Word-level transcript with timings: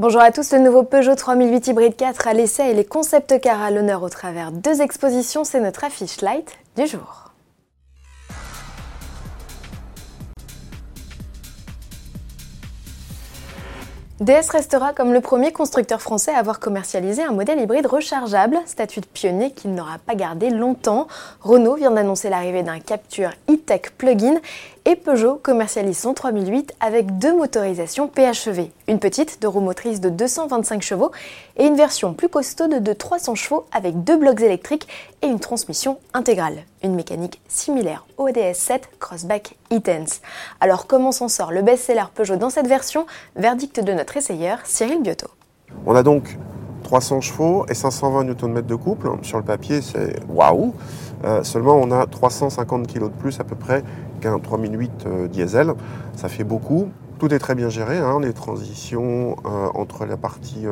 Bonjour 0.00 0.22
à 0.22 0.32
tous, 0.32 0.54
le 0.54 0.60
nouveau 0.60 0.82
Peugeot 0.82 1.14
3008 1.14 1.66
Hybride 1.66 1.94
4 1.94 2.26
à 2.26 2.32
l'essai 2.32 2.70
et 2.70 2.72
les 2.72 2.86
concepts 2.86 3.38
cars 3.38 3.60
à 3.60 3.70
l'honneur 3.70 4.02
au 4.02 4.08
travers 4.08 4.50
deux 4.50 4.80
expositions, 4.80 5.44
c'est 5.44 5.60
notre 5.60 5.84
affiche 5.84 6.22
light 6.22 6.58
du 6.74 6.86
jour. 6.86 7.30
DS 14.20 14.50
restera 14.50 14.92
comme 14.92 15.14
le 15.14 15.22
premier 15.22 15.50
constructeur 15.50 16.02
français 16.02 16.30
à 16.32 16.38
avoir 16.38 16.60
commercialisé 16.60 17.22
un 17.22 17.32
modèle 17.32 17.58
hybride 17.58 17.86
rechargeable, 17.86 18.58
statut 18.66 19.00
de 19.00 19.06
pionnier 19.06 19.50
qu'il 19.52 19.74
n'aura 19.74 19.96
pas 19.98 20.14
gardé 20.14 20.50
longtemps. 20.50 21.08
Renault 21.40 21.76
vient 21.76 21.90
d'annoncer 21.90 22.28
l'arrivée 22.28 22.62
d'un 22.62 22.80
Capture 22.80 23.30
e-Tech 23.50 23.92
plug-in 23.96 24.34
et 24.90 24.96
Peugeot 24.96 25.38
commercialise 25.40 25.98
son 25.98 26.14
3008 26.14 26.74
avec 26.80 27.16
deux 27.16 27.32
motorisations 27.32 28.08
PHEV, 28.08 28.70
une 28.88 28.98
petite 28.98 29.40
de 29.40 29.46
roue 29.46 29.60
motrice 29.60 30.00
de 30.00 30.08
225 30.08 30.82
chevaux 30.82 31.12
et 31.56 31.66
une 31.66 31.76
version 31.76 32.12
plus 32.12 32.28
costaude 32.28 32.82
de 32.82 32.92
300 32.92 33.36
chevaux 33.36 33.66
avec 33.70 34.02
deux 34.02 34.16
blocs 34.16 34.40
électriques 34.40 34.88
et 35.22 35.28
une 35.28 35.38
transmission 35.38 35.98
intégrale, 36.12 36.64
une 36.82 36.96
mécanique 36.96 37.40
similaire 37.46 38.04
au 38.18 38.30
DS7 38.30 38.80
Crossback 38.98 39.54
e-Tense. 39.72 40.22
Alors 40.58 40.88
comment 40.88 41.12
s'en 41.12 41.28
sort 41.28 41.52
le 41.52 41.62
best-seller 41.62 42.06
Peugeot 42.12 42.34
dans 42.34 42.50
cette 42.50 42.66
version? 42.66 43.06
Verdict 43.36 43.78
de 43.78 43.92
notre 43.92 44.16
essayeur 44.16 44.58
Cyril 44.64 45.02
Biotto. 45.02 45.28
On 45.86 45.94
a 45.94 46.02
donc 46.02 46.36
300 46.90 47.20
chevaux 47.20 47.66
et 47.68 47.74
520 47.74 48.24
Nm 48.24 48.62
de 48.62 48.74
couple. 48.74 49.10
Sur 49.22 49.38
le 49.38 49.44
papier, 49.44 49.80
c'est 49.80 50.18
waouh 50.28 50.74
euh, 51.24 51.44
Seulement, 51.44 51.76
on 51.80 51.92
a 51.92 52.04
350 52.04 52.88
kg 52.88 53.04
de 53.04 53.08
plus 53.10 53.38
à 53.38 53.44
peu 53.44 53.54
près 53.54 53.84
qu'un 54.20 54.40
3008 54.40 55.06
euh, 55.06 55.28
diesel. 55.28 55.74
Ça 56.16 56.28
fait 56.28 56.42
beaucoup. 56.42 56.88
Tout 57.20 57.32
est 57.32 57.38
très 57.38 57.54
bien 57.54 57.68
géré, 57.68 57.98
hein, 57.98 58.18
les 58.20 58.32
transitions 58.32 59.36
euh, 59.46 59.68
entre 59.74 60.04
la 60.04 60.16
partie 60.16 60.64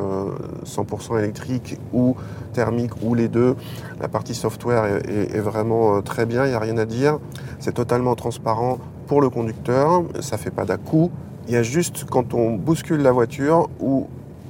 100% 0.65 1.19
électrique 1.19 1.77
ou 1.93 2.17
thermique 2.51 3.01
ou 3.01 3.15
les 3.15 3.29
deux. 3.29 3.55
La 4.01 4.09
partie 4.09 4.35
software 4.35 4.99
est, 5.07 5.39
vraiment 5.39 6.01
très 6.01 6.25
bien, 6.25 6.43
il 6.45 6.49
n'y 6.49 6.55
a 6.55 6.59
rien 6.59 6.77
à 6.77 6.85
dire. 6.85 7.19
C'est 7.59 7.75
totalement 7.75 8.15
transparent 8.15 8.79
pour 9.07 9.21
le 9.21 9.29
conducteur, 9.29 10.03
ça 10.19 10.35
ne 10.35 10.41
fait 10.41 10.51
pas 10.51 10.65
d'à-coup. 10.65 11.11
Il 11.47 11.53
y 11.53 11.57
a 11.57 11.63
juste 11.63 12.03
quand 12.03 12.33
on 12.33 12.55
bouscule 12.55 13.01
la 13.03 13.11
voiture 13.11 13.69
où 13.79 14.07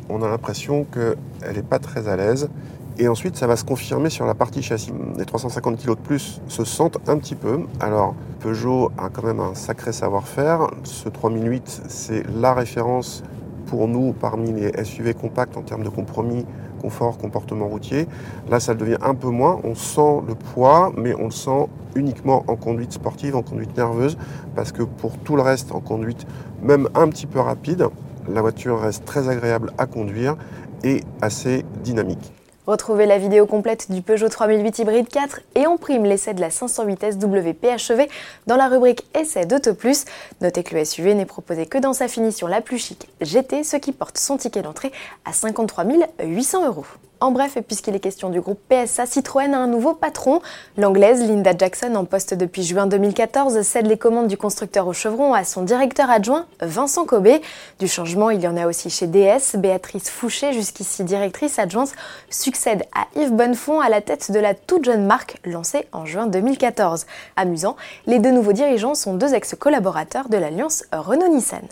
on 0.09 0.21
a 0.23 0.27
l'impression 0.27 0.85
qu'elle 0.85 1.55
n'est 1.55 1.61
pas 1.61 1.79
très 1.79 2.07
à 2.07 2.15
l'aise. 2.15 2.49
Et 2.97 3.07
ensuite, 3.07 3.37
ça 3.37 3.47
va 3.47 3.55
se 3.55 3.63
confirmer 3.63 4.09
sur 4.09 4.25
la 4.25 4.33
partie 4.33 4.61
châssis. 4.61 4.91
Les 5.17 5.25
350 5.25 5.77
kg 5.77 5.91
de 5.91 5.93
plus 5.95 6.41
se 6.49 6.65
sentent 6.65 6.97
un 7.07 7.17
petit 7.17 7.35
peu. 7.35 7.61
Alors, 7.79 8.13
Peugeot 8.41 8.91
a 8.97 9.07
quand 9.09 9.23
même 9.23 9.39
un 9.39 9.55
sacré 9.55 9.93
savoir-faire. 9.93 10.67
Ce 10.83 11.07
3008, 11.07 11.83
c'est 11.87 12.23
la 12.35 12.53
référence 12.53 13.23
pour 13.67 13.87
nous 13.87 14.11
parmi 14.11 14.51
les 14.51 14.83
SUV 14.83 15.13
compacts 15.13 15.55
en 15.55 15.61
termes 15.61 15.83
de 15.83 15.89
compromis, 15.89 16.45
confort, 16.81 17.17
comportement 17.17 17.67
routier. 17.67 18.05
Là, 18.49 18.59
ça 18.59 18.73
le 18.73 18.79
devient 18.79 18.97
un 19.01 19.15
peu 19.15 19.29
moins. 19.29 19.61
On 19.63 19.75
sent 19.75 20.23
le 20.27 20.35
poids, 20.35 20.91
mais 20.97 21.13
on 21.13 21.25
le 21.25 21.31
sent 21.31 21.67
uniquement 21.95 22.43
en 22.47 22.55
conduite 22.55 22.91
sportive, 22.91 23.35
en 23.35 23.43
conduite 23.43 23.77
nerveuse, 23.77 24.17
parce 24.55 24.71
que 24.71 24.83
pour 24.83 25.17
tout 25.19 25.35
le 25.37 25.41
reste, 25.41 25.71
en 25.71 25.79
conduite 25.79 26.27
même 26.61 26.89
un 26.95 27.07
petit 27.07 27.27
peu 27.27 27.39
rapide, 27.39 27.87
la 28.33 28.41
voiture 28.41 28.79
reste 28.79 29.05
très 29.05 29.29
agréable 29.29 29.71
à 29.77 29.85
conduire 29.85 30.37
et 30.83 31.01
assez 31.21 31.65
dynamique. 31.83 32.33
Retrouvez 32.69 33.07
la 33.07 33.17
vidéo 33.17 33.47
complète 33.47 33.91
du 33.91 34.03
Peugeot 34.03 34.29
3008 34.29 34.77
Hybride 34.77 35.07
4 35.07 35.41
et 35.55 35.65
en 35.65 35.77
prime 35.77 36.05
l'essai 36.05 36.35
de 36.35 36.41
la 36.41 36.51
508 36.51 37.13
SW 37.13 37.53
PHEV 37.53 38.07
dans 38.45 38.57
la 38.57 38.67
rubrique 38.67 39.07
Essai 39.19 39.47
d'Auto 39.47 39.73
Plus. 39.73 40.05
Notez 40.41 40.61
que 40.61 40.75
le 40.75 40.85
SUV 40.85 41.15
n'est 41.15 41.25
proposé 41.25 41.65
que 41.65 41.79
dans 41.79 41.93
sa 41.93 42.07
finition 42.07 42.45
la 42.45 42.61
plus 42.61 42.77
chic 42.77 43.09
GT, 43.21 43.63
ce 43.63 43.77
qui 43.77 43.91
porte 43.91 44.19
son 44.19 44.37
ticket 44.37 44.61
d'entrée 44.61 44.91
à 45.25 45.33
53 45.33 45.83
800 46.23 46.67
euros. 46.67 46.85
En 47.21 47.31
bref, 47.31 47.57
puisqu'il 47.67 47.93
est 47.95 47.99
question 47.99 48.29
du 48.29 48.39
groupe 48.39 48.61
PSA, 48.69 49.05
Citroën 49.05 49.53
a 49.53 49.57
un 49.57 49.67
nouveau 49.67 49.93
patron. 49.93 50.41
L'anglaise 50.77 51.21
Linda 51.21 51.51
Jackson, 51.57 51.93
en 51.95 52.05
poste 52.05 52.33
depuis 52.33 52.63
juin 52.63 52.87
2014, 52.87 53.61
cède 53.61 53.87
les 53.87 53.97
commandes 53.97 54.27
du 54.27 54.37
constructeur 54.37 54.87
au 54.87 54.93
chevron 54.93 55.33
à 55.33 55.43
son 55.43 55.63
directeur 55.63 56.09
adjoint, 56.09 56.45
Vincent 56.61 57.03
Cobé. 57.03 57.41
Du 57.77 57.89
changement, 57.89 58.29
il 58.29 58.39
y 58.39 58.47
en 58.47 58.55
a 58.55 58.67
aussi 58.67 58.89
chez 58.89 59.05
DS. 59.05 59.57
Béatrice 59.57 60.09
Fouché, 60.09 60.53
jusqu'ici 60.53 61.03
directrice 61.03 61.59
adjointe, 61.59 61.91
succède 62.29 62.85
à 62.95 63.05
Yves 63.19 63.33
Bonnefond 63.33 63.81
à 63.81 63.89
la 63.89 63.99
tête 63.99 64.31
de 64.31 64.39
la 64.39 64.53
toute 64.53 64.85
jeune 64.85 65.05
marque 65.05 65.39
lancée 65.43 65.87
en 65.91 66.05
juin 66.05 66.25
2014. 66.25 67.05
Amusant, 67.35 67.75
les 68.07 68.19
deux 68.19 68.31
nouveaux 68.31 68.53
dirigeants 68.53 68.95
sont 68.95 69.13
deux 69.13 69.33
ex-collaborateurs 69.33 70.29
de 70.29 70.37
l'alliance 70.37 70.85
Renault-Nissan. 70.93 71.67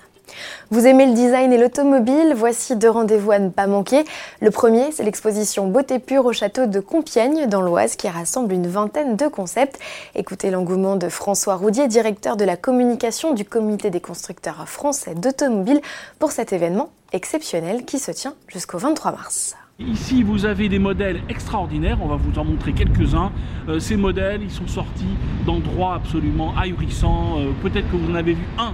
Vous 0.70 0.86
aimez 0.86 1.06
le 1.06 1.14
design 1.14 1.54
et 1.54 1.58
l'automobile 1.58 2.34
Voici 2.36 2.76
deux 2.76 2.90
rendez-vous 2.90 3.32
à 3.32 3.40
ne 3.40 3.50
pas 3.50 3.68
manquer. 3.68 4.04
Le 4.42 4.52
premier, 4.52 4.92
c'est 4.92 5.04
l'exposition 5.04 5.68
Beauté 5.68 6.00
pure 6.00 6.26
au 6.26 6.34
château 6.34 6.66
de 6.66 6.80
Compiègne, 6.80 7.48
dans 7.48 7.62
l'Oise, 7.62 7.96
qui 7.96 8.08
rassemble 8.08 8.54
une 8.54 8.68
vingtaine 8.68 9.16
de 9.16 9.28
concepts. 9.28 9.80
Écoutez 10.16 10.50
l'engouement 10.50 10.96
de 10.96 11.10
François 11.10 11.56
Roudier, 11.56 11.88
directeur 11.88 12.38
de 12.38 12.46
la 12.46 12.58
communication 12.58 13.34
du 13.34 13.46
Comité 13.46 13.90
des 13.90 14.02
constructeurs 14.02 14.68
français 14.68 15.16
d'automobiles, 15.16 15.82
pour 16.20 16.32
cet 16.32 16.54
événement 16.54 16.90
exceptionnel 17.14 17.86
qui 17.86 18.00
se 18.00 18.12
tient 18.12 18.36
jusqu'au 18.48 18.78
23 18.78 19.12
mars. 19.12 19.56
Ici, 19.80 20.24
vous 20.24 20.46
avez 20.46 20.70
des 20.70 20.80
modèles 20.80 21.22
extraordinaires, 21.30 22.00
on 22.02 22.08
va 22.08 22.16
vous 22.16 22.40
en 22.40 22.44
montrer 22.44 22.74
quelques-uns. 22.74 23.32
Euh, 23.70 23.80
ces 23.80 23.96
modèles, 23.96 24.42
ils 24.42 24.50
sont 24.50 24.68
sortis 24.68 25.06
d'endroits 25.46 25.94
absolument 25.94 26.52
ahurissants. 26.58 27.38
Euh, 27.38 27.52
peut-être 27.62 27.88
que 27.92 27.96
vous 27.96 28.12
en 28.12 28.16
avez 28.16 28.34
vu 28.34 28.44
un 28.58 28.74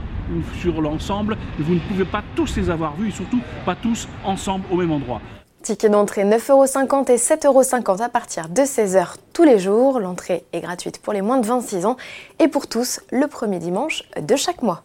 sur 0.61 0.81
l'ensemble, 0.81 1.35
mais 1.57 1.65
vous 1.65 1.73
ne 1.73 1.79
pouvez 1.79 2.05
pas 2.05 2.23
tous 2.37 2.55
les 2.55 2.69
avoir 2.69 2.95
vus 2.95 3.09
et 3.09 3.11
surtout 3.11 3.41
pas 3.65 3.75
tous 3.75 4.07
ensemble 4.23 4.63
au 4.71 4.77
même 4.77 4.91
endroit. 4.91 5.19
Ticket 5.61 5.89
d'entrée 5.89 6.23
9,50€ 6.23 7.11
et 7.11 7.17
7,50€ 7.17 8.01
à 8.01 8.07
partir 8.07 8.47
de 8.47 8.61
16h 8.61 9.15
tous 9.33 9.43
les 9.43 9.59
jours. 9.59 9.99
L'entrée 9.99 10.45
est 10.53 10.61
gratuite 10.61 10.99
pour 10.99 11.11
les 11.11 11.21
moins 11.21 11.37
de 11.37 11.45
26 11.45 11.85
ans 11.85 11.97
et 12.39 12.47
pour 12.47 12.67
tous 12.67 13.01
le 13.11 13.27
premier 13.27 13.59
dimanche 13.59 14.03
de 14.21 14.35
chaque 14.37 14.61
mois. 14.61 14.83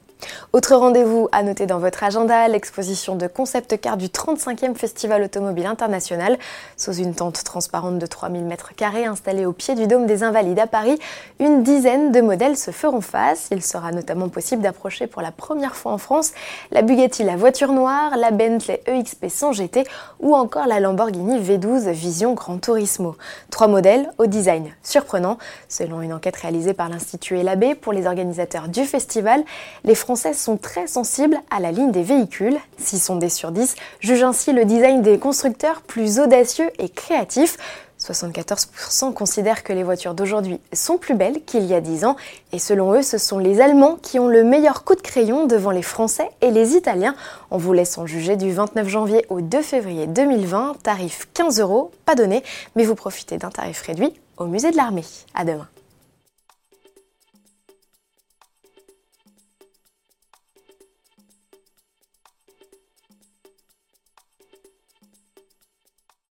Autre 0.53 0.75
rendez-vous 0.75 1.29
à 1.33 1.43
noter 1.43 1.67
dans 1.67 1.79
votre 1.79 2.03
agenda, 2.03 2.49
l'exposition 2.49 3.17
de 3.17 3.27
concept 3.27 3.81
car 3.81 3.97
du 3.97 4.06
35e 4.06 4.75
Festival 4.75 5.23
automobile 5.23 5.67
international. 5.67 6.39
Sous 6.77 6.95
une 6.95 7.15
tente 7.15 7.45
transparente 7.45 7.99
de 7.99 8.06
3000 8.06 8.45
m2 8.45 9.09
installée 9.09 9.47
au 9.47 9.53
pied 9.53 9.75
du 9.75 9.87
Dôme 9.87 10.07
des 10.07 10.23
Invalides 10.23 10.59
à 10.59 10.67
Paris, 10.67 10.99
une 11.39 11.62
dizaine 11.62 12.12
de 12.12 12.21
modèles 12.21 12.57
se 12.57 12.71
feront 12.71 13.01
face. 13.01 13.49
Il 13.51 13.62
sera 13.62 13.93
notamment 13.93 14.28
possible 14.28 14.62
d'approcher 14.62 15.07
pour 15.07 15.23
la 15.23 15.33
première 15.33 15.77
fois 15.77 15.93
en 15.93 15.99
France 15.99 16.33
la 16.71 16.83
Bugatti 16.83 17.25
la 17.25 17.37
voiture 17.37 17.73
noire, 17.73 18.17
la 18.17 18.31
Bentley 18.31 18.83
EXP 18.87 19.27
100 19.28 19.53
GT 19.53 19.84
ou 20.21 20.34
encore 20.34 20.67
la 20.67 20.81
Lamborghini 20.81 21.39
V12 21.39 21.91
Vision 21.91 22.34
Grand 22.34 22.59
Turismo. 22.59 23.17
Trois 23.51 23.69
modèles 23.69 24.11
au 24.19 24.27
design 24.27 24.71
surprenant. 24.83 25.39
Selon 25.69 26.03
une 26.03 26.12
enquête 26.12 26.37
réalisée 26.37 26.75
par 26.75 26.89
l'Institut 26.89 27.39
Elabé 27.39 27.75
pour 27.75 27.93
les 27.93 28.07
organisateurs 28.07 28.69
du 28.69 28.84
festival, 28.84 29.45
les 29.84 29.95
Français 30.09 30.33
sont 30.33 30.57
très 30.57 30.87
sensibles 30.87 31.39
à 31.51 31.61
la 31.61 31.71
ligne 31.71 31.91
des 31.91 32.03
véhicules. 32.03 32.57
6 32.79 32.99
sondés 32.99 33.29
sur 33.29 33.53
10 33.53 33.75
jugent 34.01 34.23
ainsi 34.23 34.55
le 34.55 34.65
design 34.65 35.03
des 35.03 35.19
constructeurs 35.19 35.83
plus 35.83 36.19
audacieux 36.19 36.71
et 36.79 36.89
créatif. 36.89 37.59
74% 38.01 39.13
considèrent 39.13 39.63
que 39.63 39.75
les 39.75 39.83
voitures 39.83 40.15
d'aujourd'hui 40.15 40.61
sont 40.73 40.97
plus 40.97 41.15
belles 41.15 41.45
qu'il 41.45 41.67
y 41.67 41.75
a 41.75 41.83
10 41.83 42.07
ans 42.07 42.17
et 42.53 42.59
selon 42.59 42.95
eux, 42.95 43.03
ce 43.03 43.19
sont 43.19 43.37
les 43.37 43.61
Allemands 43.61 43.99
qui 44.01 44.19
ont 44.19 44.29
le 44.29 44.45
meilleur 44.45 44.83
coup 44.85 44.95
de 44.95 45.03
crayon 45.03 45.45
devant 45.45 45.73
les 45.73 45.83
Français 45.83 46.31
et 46.41 46.51
les 46.51 46.73
Italiens. 46.73 47.15
On 47.51 47.59
vous 47.59 47.75
laisse 47.75 47.99
en 47.99 48.07
juger 48.07 48.37
du 48.37 48.51
29 48.51 48.89
janvier 48.89 49.27
au 49.29 49.43
2 49.43 49.61
février 49.61 50.07
2020, 50.07 50.77
tarif 50.83 51.29
15 51.35 51.61
euros, 51.61 51.91
pas 52.07 52.15
donné, 52.15 52.43
mais 52.77 52.85
vous 52.85 52.95
profitez 52.95 53.37
d'un 53.37 53.51
tarif 53.51 53.83
réduit 53.83 54.15
au 54.39 54.47
musée 54.47 54.71
de 54.71 54.77
l'armée. 54.79 55.05
À 55.35 55.45
demain. 55.45 55.69